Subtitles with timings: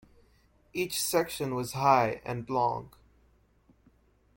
[0.73, 2.89] Each section was high, and long.